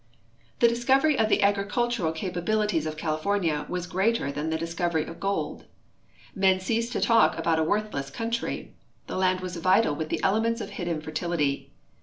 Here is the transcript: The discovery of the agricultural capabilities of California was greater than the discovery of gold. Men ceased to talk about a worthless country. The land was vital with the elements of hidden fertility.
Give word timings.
The 0.61 0.67
discovery 0.67 1.15
of 1.19 1.29
the 1.29 1.43
agricultural 1.43 2.11
capabilities 2.11 2.87
of 2.87 2.97
California 2.97 3.67
was 3.69 3.85
greater 3.85 4.31
than 4.31 4.49
the 4.49 4.57
discovery 4.57 5.05
of 5.05 5.19
gold. 5.19 5.65
Men 6.33 6.59
ceased 6.59 6.91
to 6.93 6.99
talk 7.01 7.37
about 7.37 7.59
a 7.59 7.63
worthless 7.63 8.09
country. 8.09 8.73
The 9.05 9.15
land 9.15 9.41
was 9.41 9.57
vital 9.57 9.93
with 9.95 10.09
the 10.09 10.19
elements 10.23 10.59
of 10.59 10.71
hidden 10.71 11.01
fertility. 11.01 11.71